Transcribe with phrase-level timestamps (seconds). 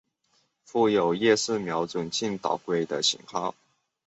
[0.63, 3.53] 附有夜视瞄准镜导轨的型号。